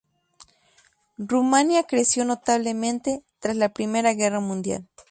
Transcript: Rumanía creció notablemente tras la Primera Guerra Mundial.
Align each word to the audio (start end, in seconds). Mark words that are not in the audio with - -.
Rumanía 1.19 1.83
creció 1.83 2.25
notablemente 2.25 3.21
tras 3.39 3.55
la 3.55 3.69
Primera 3.69 4.15
Guerra 4.15 4.39
Mundial. 4.39 4.87